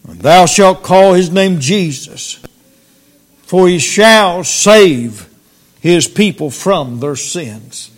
[0.09, 2.41] and thou shalt call his name Jesus,
[3.43, 5.29] for he shall save
[5.81, 7.91] his people from their sins.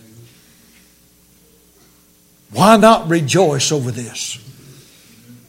[2.51, 4.43] Why not rejoice over this?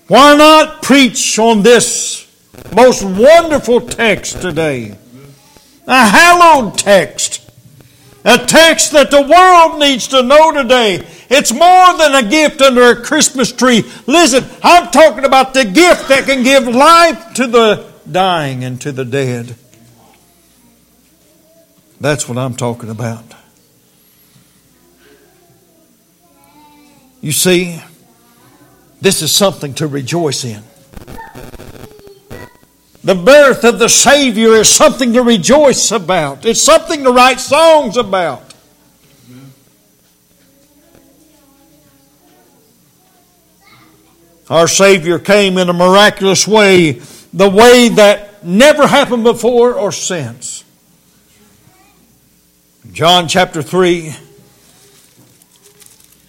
[0.09, 2.27] Why not preach on this
[2.75, 4.99] most wonderful text today?
[5.90, 7.50] A hallowed text.
[8.24, 11.05] A text that the world needs to know today.
[11.29, 13.83] It's more than a gift under a Christmas tree.
[14.07, 18.92] Listen, I'm talking about the gift that can give life to the dying and to
[18.92, 19.57] the dead.
[22.00, 23.24] That's what I'm talking about.
[27.20, 27.83] You see,
[29.00, 30.62] this is something to rejoice in.
[33.03, 36.45] The birth of the Savior is something to rejoice about.
[36.45, 38.43] It's something to write songs about.
[44.51, 47.01] Our Savior came in a miraculous way,
[47.33, 50.65] the way that never happened before or since.
[52.93, 54.13] John chapter 3,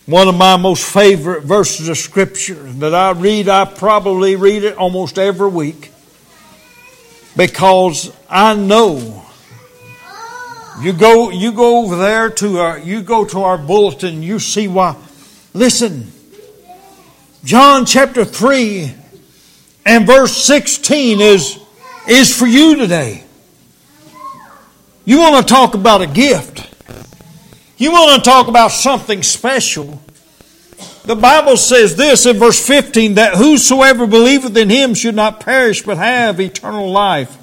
[0.05, 4.77] one of my most favorite verses of Scripture that I read, I probably read it
[4.77, 5.90] almost every week
[7.35, 9.23] because I know
[10.81, 14.67] you go you go over there to our you go to our bulletin you see
[14.67, 14.95] why.
[15.53, 16.11] Listen
[17.43, 18.93] John chapter 3
[19.85, 21.59] and verse 16 is
[22.07, 23.23] is for you today.
[25.05, 26.67] You want to talk about a gift.
[27.77, 30.01] You want to talk about something special
[31.05, 35.81] the Bible says this in verse 15 that whosoever believeth in him should not perish
[35.81, 37.37] but have eternal life.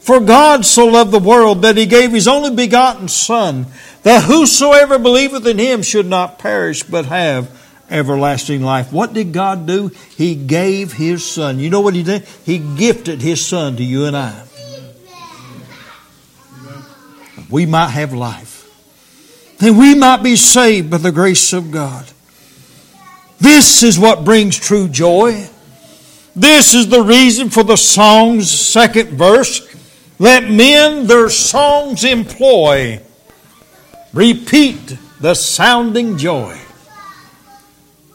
[0.00, 3.66] For God so loved the world that he gave his only begotten Son,
[4.02, 7.50] that whosoever believeth in him should not perish but have
[7.90, 8.92] everlasting life.
[8.92, 9.88] What did God do?
[10.16, 11.58] He gave his Son.
[11.58, 12.24] You know what he did?
[12.46, 14.42] He gifted his Son to you and I.
[17.50, 18.58] We might have life.
[19.60, 22.06] And we might be saved by the grace of God.
[23.40, 25.48] This is what brings true joy.
[26.36, 29.66] This is the reason for the song's second verse.
[30.18, 33.00] Let men their songs employ.
[34.12, 36.58] Repeat the sounding joy.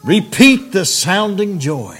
[0.04, 1.98] Repeat the sounding joy.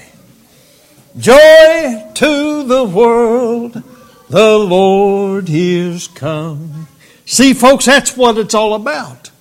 [1.17, 3.83] Joy to the world,
[4.29, 6.87] the Lord is come.
[7.25, 9.31] See, folks, that's what it's all about.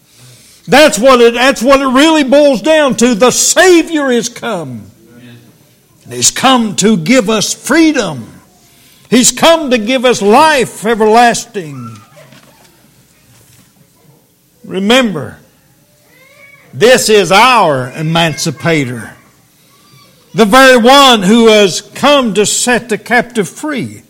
[0.69, 3.15] That's what it, that's what it really boils down to.
[3.15, 4.91] The Savior is come.
[6.05, 8.33] And He's come to give us freedom.
[9.09, 11.97] He's come to give us life everlasting.
[14.65, 15.39] Remember,
[16.75, 19.15] this is our emancipator.
[20.35, 24.03] The very one who has come to set the captive free.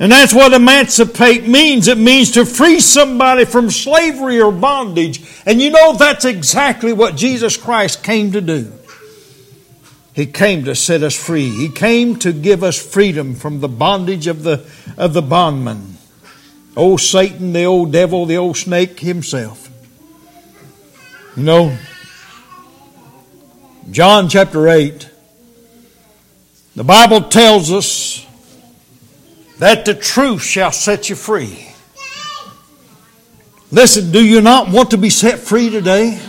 [0.00, 1.86] And that's what emancipate means.
[1.86, 5.24] It means to free somebody from slavery or bondage.
[5.46, 8.72] And you know, that's exactly what Jesus Christ came to do.
[10.14, 11.50] He came to set us free.
[11.50, 14.64] He came to give us freedom from the bondage of the,
[14.96, 15.96] of the bondman.
[16.76, 19.70] Old Satan, the old devil, the old snake himself.
[21.36, 21.78] You know,
[23.90, 25.08] John chapter 8,
[26.76, 28.24] the Bible tells us
[29.58, 31.68] that the truth shall set you free.
[33.70, 36.20] Listen, do you not want to be set free today?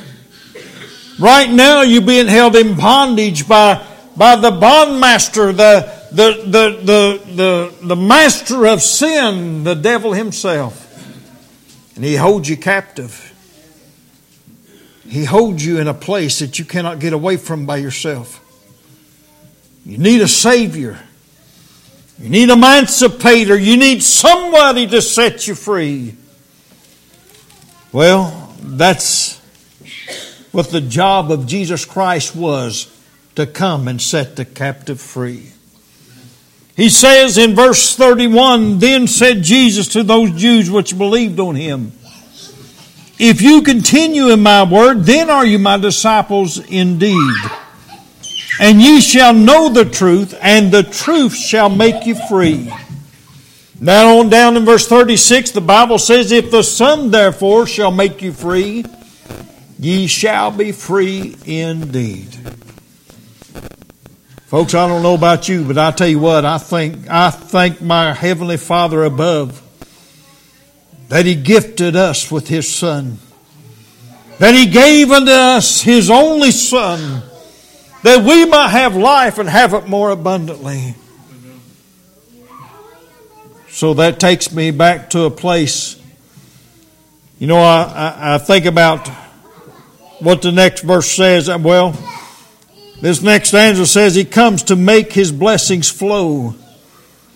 [1.20, 3.86] Right now, you're being held in bondage by,
[4.18, 10.82] by the bondmaster, the, the, the, the, the, the master of sin, the devil himself.
[11.96, 13.32] And he holds you captive.
[15.08, 18.42] He holds you in a place that you cannot get away from by yourself.
[19.86, 21.00] You need a Savior.
[22.20, 23.58] You need an emancipator.
[23.58, 26.16] You need somebody to set you free.
[27.92, 29.38] Well, that's
[30.52, 32.92] what the job of Jesus Christ was
[33.36, 35.52] to come and set the captive free.
[36.76, 41.92] He says in verse 31 Then said Jesus to those Jews which believed on him,
[43.20, 47.36] If you continue in my word, then are you my disciples indeed.
[48.60, 52.72] And ye shall know the truth, and the truth shall make you free.
[53.80, 58.22] Now on down in verse 36, the Bible says, If the Son therefore shall make
[58.22, 58.86] you free,
[59.78, 62.34] ye shall be free indeed.
[64.46, 67.82] Folks, I don't know about you, but I tell you what, I think I thank
[67.82, 69.62] my heavenly Father above
[71.10, 73.18] that He gifted us with His Son.
[74.40, 77.24] That He gave unto us His only Son,
[78.06, 80.94] that we might have life and have it more abundantly.
[83.70, 86.00] So that takes me back to a place.
[87.40, 89.08] You know, I, I, I think about
[90.20, 91.50] what the next verse says.
[91.50, 91.98] Well,
[93.02, 96.52] this next stanza says, He comes to make His blessings flow.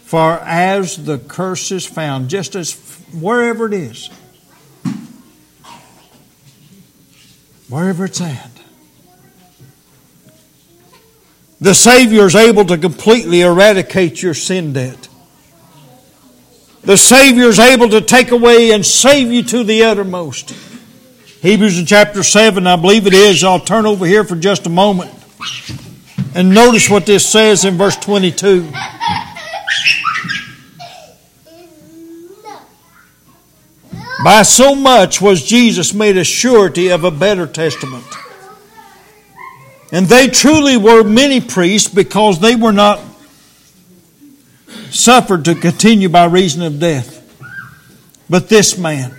[0.04, 2.74] For as the curse is found, just as
[3.12, 4.08] wherever it is,
[7.70, 8.59] wherever it's at,
[11.62, 15.10] the Savior is able to completely eradicate your sin debt.
[16.82, 20.52] The Savior is able to take away and save you to the uttermost.
[21.42, 23.44] Hebrews in chapter 7, I believe it is.
[23.44, 25.12] I'll turn over here for just a moment.
[26.34, 28.72] And notice what this says in verse 22.
[34.24, 38.06] By so much was Jesus made a surety of a better testament.
[39.92, 43.00] And they truly were many priests because they were not
[44.92, 47.16] suffered to continue by reason of death.
[48.30, 49.16] But this man,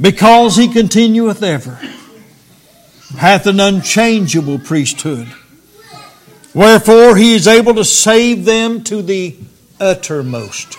[0.00, 1.78] because he continueth ever,
[3.16, 5.28] hath an unchangeable priesthood.
[6.52, 9.36] Wherefore he is able to save them to the
[9.78, 10.76] uttermost.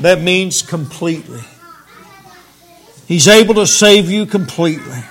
[0.00, 1.42] That means completely.
[3.08, 5.02] He's able to save you completely.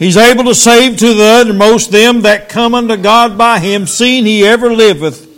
[0.00, 4.26] He's able to save to the uttermost them that come unto God by him, seeing
[4.26, 5.28] he ever liveth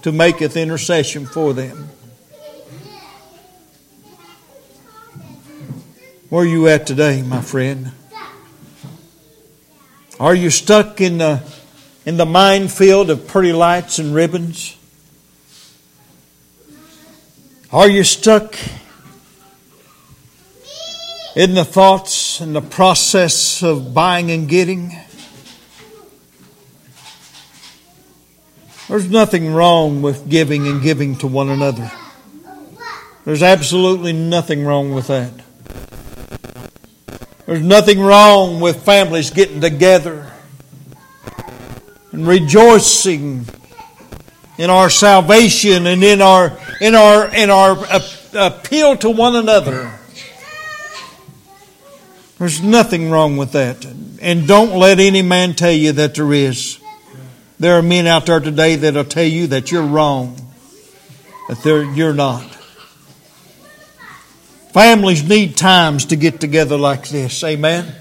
[0.00, 1.90] to maketh intercession for them.
[6.30, 7.92] Where are you at today, my friend?
[10.18, 11.42] Are you stuck in the,
[12.06, 14.74] in the minefield of pretty lights and ribbons?
[17.70, 18.56] Are you stuck
[21.34, 24.96] in the thoughts and the process of buying and getting.
[28.88, 31.90] There's nothing wrong with giving and giving to one another.
[33.24, 35.32] There's absolutely nothing wrong with that.
[37.46, 40.30] There's nothing wrong with families getting together
[42.12, 43.46] and rejoicing
[44.58, 47.78] in our salvation and in our in our in our
[48.34, 49.98] appeal to one another.
[52.42, 53.86] There's nothing wrong with that.
[54.20, 56.80] And don't let any man tell you that there is.
[57.60, 60.34] There are men out there today that'll tell you that you're wrong,
[61.48, 62.42] that you're not.
[64.72, 67.44] Families need times to get together like this.
[67.44, 67.94] Amen.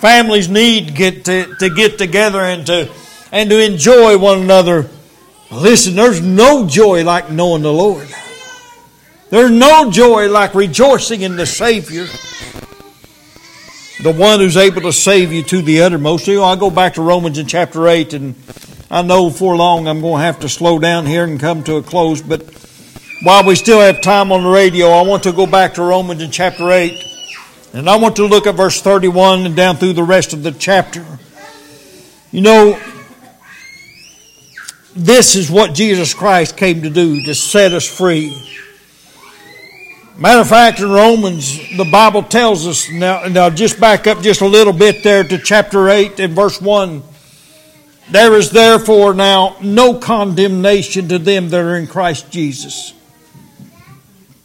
[0.00, 2.90] Families need get to, to get together and to
[3.30, 4.88] and to enjoy one another.
[5.50, 8.08] Listen, there's no joy like knowing the Lord.
[9.28, 12.06] There's no joy like rejoicing in the Savior
[14.02, 16.26] the one who's able to save you to the uttermost.
[16.26, 18.34] You know, I go back to Romans in chapter 8, and
[18.90, 21.76] I know for long I'm going to have to slow down here and come to
[21.76, 22.42] a close, but
[23.22, 26.22] while we still have time on the radio, I want to go back to Romans
[26.22, 26.92] in chapter 8,
[27.74, 30.52] and I want to look at verse 31 and down through the rest of the
[30.52, 31.04] chapter.
[32.32, 32.80] You know,
[34.96, 38.34] this is what Jesus Christ came to do, to set us free.
[40.20, 44.42] Matter of fact, in Romans, the Bible tells us, now, now just back up just
[44.42, 47.02] a little bit there to chapter 8 and verse 1.
[48.10, 52.92] There is therefore now no condemnation to them that are in Christ Jesus.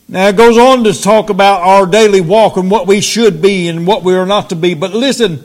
[0.07, 3.67] Now it goes on to talk about our daily walk and what we should be
[3.67, 4.75] and what we are not to be.
[4.75, 5.43] But listen,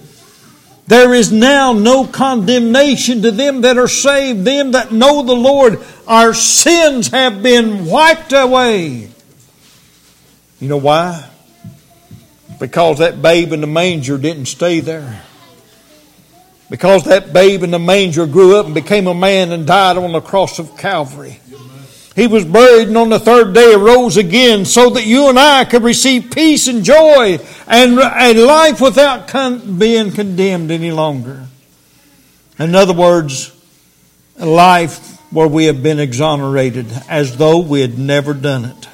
[0.86, 5.82] there is now no condemnation to them that are saved, them that know the Lord.
[6.06, 9.10] Our sins have been wiped away.
[10.60, 11.28] You know why?
[12.58, 15.22] Because that babe in the manger didn't stay there.
[16.68, 20.12] Because that babe in the manger grew up and became a man and died on
[20.12, 21.40] the cross of Calvary.
[22.14, 25.64] He was buried and on the third day arose again so that you and I
[25.64, 31.46] could receive peace and joy and a life without con- being condemned any longer.
[32.58, 33.56] In other words,
[34.38, 38.89] a life where we have been exonerated as though we had never done it.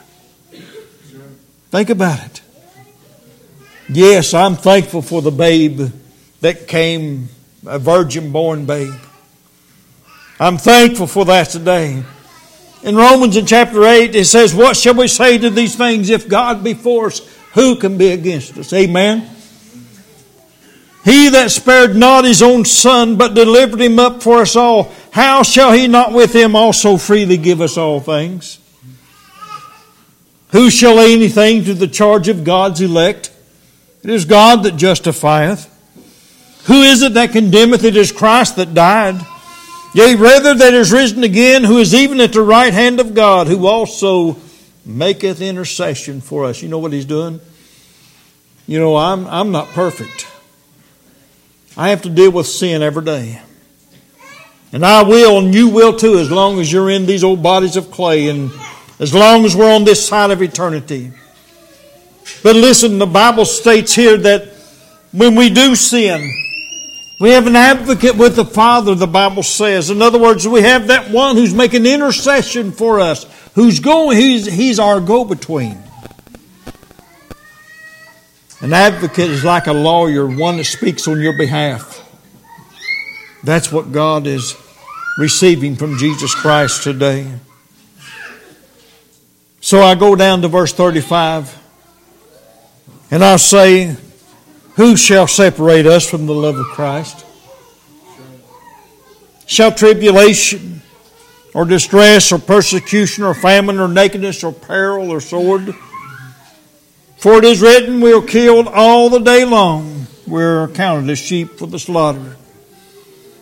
[1.71, 2.43] Think about it.
[3.89, 5.81] Yes, I'm thankful for the babe
[6.41, 7.29] that came,
[7.67, 8.95] a virgin born babe.
[10.39, 12.03] I'm thankful for that today.
[12.83, 16.11] In Romans in chapter 8, it says, What shall we say to these things?
[16.11, 17.21] If God be for us,
[17.55, 18.73] who can be against us?
[18.73, 19.31] Amen.
[21.05, 25.45] He that spared not his own son, but delivered him up for us all, how
[25.45, 28.59] shall he not with him also freely give us all things?
[30.53, 33.31] Who shall lay anything to the charge of God's elect?
[34.03, 35.73] It is God that justifieth.
[36.67, 37.85] Who is it that condemneth?
[37.85, 39.21] It is Christ that died.
[39.95, 43.47] Yea, rather that is risen again, who is even at the right hand of God,
[43.47, 44.37] who also
[44.85, 46.63] maketh intercession for us.
[46.63, 47.41] You know what he's doing?
[48.67, 50.27] You know, I'm, I'm not perfect.
[51.77, 53.41] I have to deal with sin every day.
[54.73, 57.77] And I will, and you will too, as long as you're in these old bodies
[57.77, 58.51] of clay and
[58.99, 61.13] as long as we're on this side of eternity.
[62.43, 64.49] But listen, the Bible states here that
[65.13, 66.33] when we do sin,
[67.19, 69.91] we have an advocate with the Father, the Bible says.
[69.91, 73.25] In other words, we have that one who's making intercession for us,
[73.55, 75.79] who's going, he's, he's our go between.
[78.61, 82.03] An advocate is like a lawyer, one that speaks on your behalf.
[83.45, 84.57] That's what God is
[85.19, 87.31] receiving from Jesus Christ today.
[89.67, 91.61] So I go down to verse 35
[93.11, 93.97] and I say,
[94.77, 97.27] Who shall separate us from the love of Christ?
[99.47, 100.83] Shall tribulation
[101.53, 105.75] or distress or persecution or famine or nakedness or peril or sword?
[107.17, 110.07] For it is written, We are killed all the day long.
[110.29, 112.37] We are counted as sheep for the slaughter.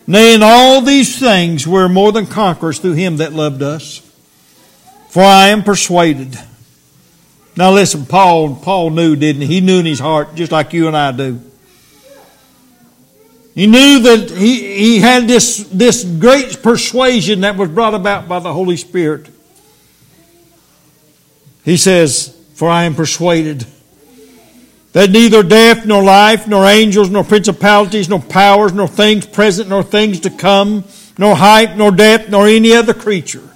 [0.06, 4.03] Nay, in all these things we're more than conquerors through him that loved us.
[5.14, 6.36] For I am persuaded.
[7.56, 9.46] Now listen, Paul, Paul knew, didn't he?
[9.46, 11.40] He knew in his heart, just like you and I do.
[13.54, 18.40] He knew that he, he had this, this great persuasion that was brought about by
[18.40, 19.28] the Holy Spirit.
[21.64, 23.64] He says, For I am persuaded
[24.94, 29.84] that neither death, nor life, nor angels, nor principalities, nor powers, nor things present, nor
[29.84, 30.82] things to come,
[31.16, 33.48] nor height, nor depth, nor any other creature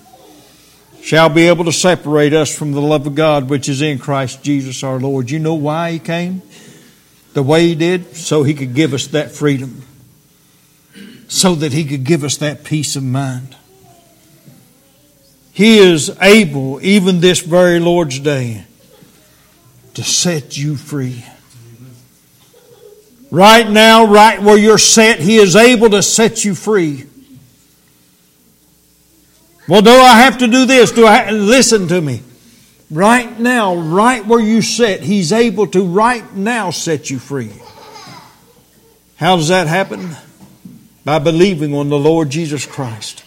[1.03, 4.43] shall be able to separate us from the love of God which is in Christ
[4.43, 5.31] Jesus our Lord.
[5.31, 6.43] You know why He came?
[7.35, 8.17] The way He did?
[8.17, 9.83] So He could give us that freedom.
[11.29, 13.57] So that He could give us that peace of mind.
[15.53, 18.65] He is able, even this very Lord's day,
[19.95, 21.25] to set you free.
[23.31, 27.07] Right now, right where you're set, He is able to set you free.
[29.69, 30.93] Well, do I have to do this?
[30.93, 32.23] Do I listen to me?
[32.91, 37.53] Right now, right where you sit, He's able to right now set you free.
[39.17, 40.17] How does that happen?
[41.05, 43.25] By believing on the Lord Jesus Christ.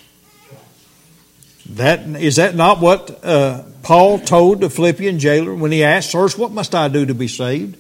[1.69, 6.37] That is that not what uh, Paul told the Philippian jailer when he asked, "Sirs,
[6.37, 7.77] what must I do to be saved?"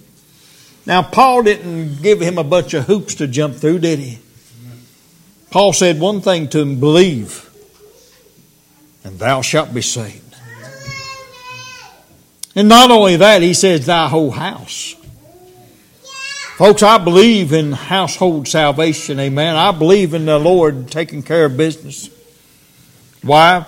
[0.85, 4.19] Now, Paul didn't give him a bunch of hoops to jump through, did he?
[5.49, 7.50] Paul said one thing to him: believe,
[9.03, 10.35] and thou shalt be saved.
[12.55, 14.95] And not only that, he says, thy whole house.
[16.57, 19.55] Folks, I believe in household salvation, amen.
[19.55, 22.09] I believe in the Lord taking care of business.
[23.21, 23.65] Why?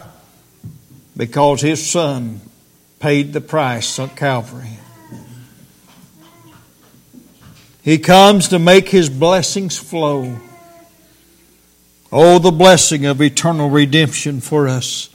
[1.15, 2.41] because his son
[2.99, 4.79] paid the price at Calvary.
[7.81, 10.39] He comes to make his blessings flow.
[12.11, 15.09] Oh, the blessing of eternal redemption for us.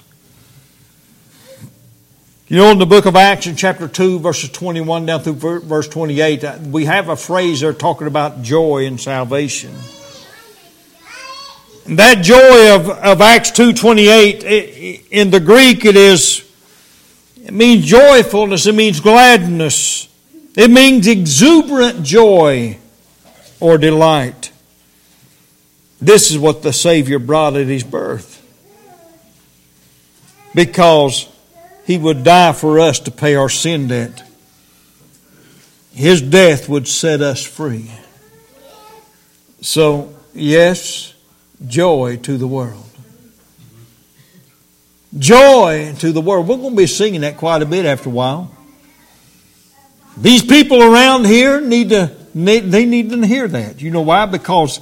[2.50, 5.86] You know, in the book of Acts, in chapter 2, verses 21 down through verse
[5.86, 9.70] 28, uh, we have a phrase there talking about joy and salvation.
[11.88, 16.50] That joy of, of Acts 2.28, in the Greek it is,
[17.44, 20.08] it means joyfulness, it means gladness,
[20.56, 22.78] it means exuberant joy
[23.60, 24.52] or delight.
[26.00, 28.36] This is what the Savior brought at His birth.
[30.54, 31.28] Because
[31.88, 34.22] He would die for us to pay our sin debt.
[35.94, 37.90] His death would set us free.
[39.62, 41.14] So, yes,
[41.66, 42.84] joy to the world.
[45.18, 46.46] Joy to the world.
[46.46, 48.54] We're going to be singing that quite a bit after a while.
[50.18, 53.80] These people around here need to they need to hear that.
[53.80, 54.26] You know why?
[54.26, 54.78] Because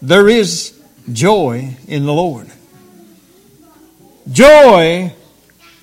[0.00, 0.72] there is
[1.12, 2.50] joy in the Lord.
[4.32, 5.12] Joy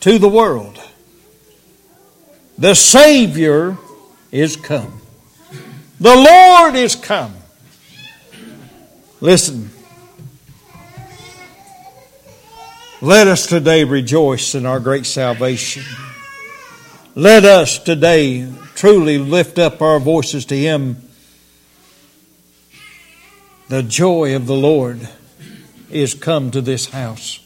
[0.01, 0.79] to the world.
[2.57, 3.77] The Savior
[4.31, 5.01] is come.
[5.99, 7.33] The Lord is come.
[9.19, 9.69] Listen.
[13.01, 15.83] Let us today rejoice in our great salvation.
[17.15, 20.97] Let us today truly lift up our voices to Him.
[23.69, 25.07] The joy of the Lord
[25.89, 27.39] is come to this house.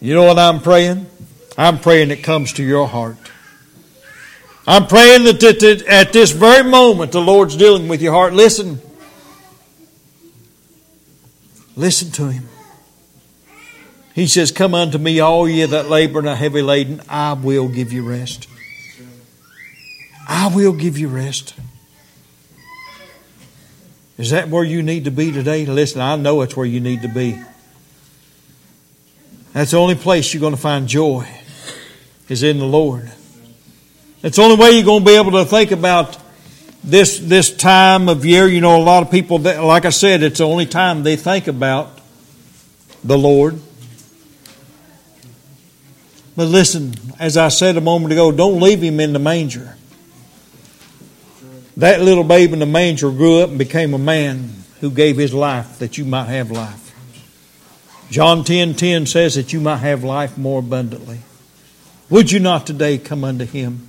[0.00, 1.06] You know what I'm praying?
[1.56, 3.16] I'm praying it comes to your heart.
[4.66, 8.32] I'm praying that at this very moment the Lord's dealing with your heart.
[8.32, 8.80] Listen.
[11.76, 12.48] Listen to Him.
[14.14, 17.68] He says, Come unto me, all ye that labor and are heavy laden, I will
[17.68, 18.46] give you rest.
[20.28, 21.54] I will give you rest.
[24.16, 25.66] Is that where you need to be today?
[25.66, 27.42] Listen, I know it's where you need to be.
[29.52, 31.26] That's the only place you're going to find joy
[32.32, 33.12] is in the Lord.
[34.22, 36.16] It's the only way you're going to be able to think about
[36.82, 38.46] this this time of year.
[38.46, 41.46] You know, a lot of people, like I said, it's the only time they think
[41.46, 41.98] about
[43.04, 43.60] the Lord.
[46.34, 49.76] But listen, as I said a moment ago, don't leave him in the manger.
[51.76, 55.34] That little babe in the manger grew up and became a man who gave his
[55.34, 56.78] life that you might have life.
[58.10, 61.20] John 10 10 says that you might have life more abundantly.
[62.12, 63.88] Would you not today come unto him?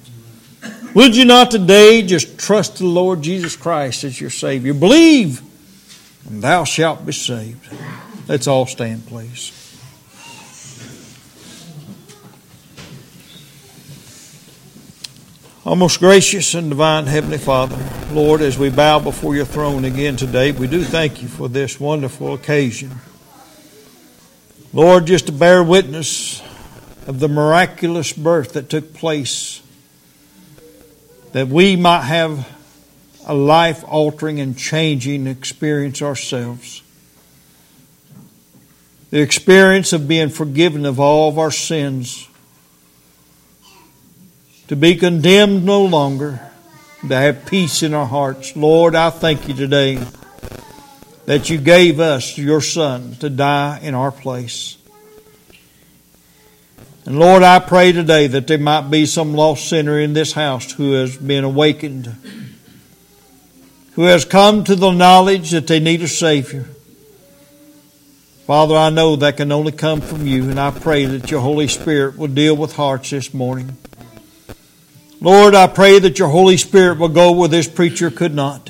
[0.95, 4.74] Would you not today just trust the Lord Jesus Christ as your Savior?
[4.74, 5.41] Believe,
[6.30, 7.67] and thou shalt be saved.
[8.30, 9.51] Let's all stand, please.
[15.65, 17.78] Our most gracious and divine Heavenly Father,
[18.13, 21.78] Lord, as we bow before your throne again today, we do thank you for this
[21.78, 22.91] wonderful occasion.
[24.71, 26.41] Lord, just to bear witness
[27.07, 29.61] of the miraculous birth that took place,
[31.33, 32.47] that we might have
[33.25, 36.81] a life altering and changing experience ourselves.
[39.11, 42.27] The experience of being forgiven of all of our sins
[44.67, 46.39] to be condemned no longer,
[47.07, 48.55] to have peace in our hearts.
[48.55, 50.03] Lord, I thank you today
[51.25, 54.77] that you gave us your Son to die in our place.
[57.05, 60.71] And Lord, I pray today that there might be some lost sinner in this house
[60.71, 62.15] who has been awakened,
[63.93, 66.65] who has come to the knowledge that they need a Savior.
[68.47, 71.67] Father, I know that can only come from you, and I pray that your Holy
[71.67, 73.77] Spirit will deal with hearts this morning.
[75.19, 78.69] Lord, I pray that your Holy Spirit will go where this preacher could not.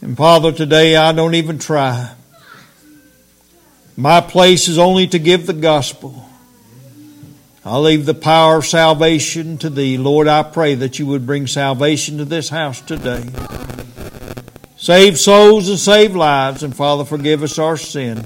[0.00, 2.12] And Father, today I don't even try.
[3.96, 6.28] My place is only to give the gospel.
[7.64, 9.96] I leave the power of salvation to thee.
[9.96, 13.24] Lord, I pray that you would bring salvation to this house today.
[14.76, 16.62] Save souls and save lives.
[16.62, 18.24] And Father, forgive us our sin.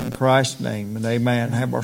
[0.00, 1.52] In Christ's name and amen.
[1.52, 1.82] Have our